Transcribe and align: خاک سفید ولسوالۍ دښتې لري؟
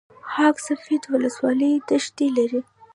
خاک 0.31 0.55
سفید 0.67 1.03
ولسوالۍ 1.13 1.73
دښتې 1.89 2.27
لري؟ 2.37 2.61